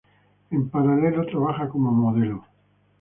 En 0.49 0.67
paralelo, 0.67 1.27
trabaja 1.27 1.69
como 1.69 1.91
modelo. 1.91 2.43